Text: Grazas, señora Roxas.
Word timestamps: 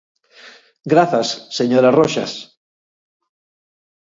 Grazas, 0.93 1.27
señora 1.57 1.95
Roxas. 1.99 2.31